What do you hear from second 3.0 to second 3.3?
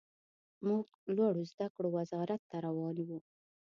وو.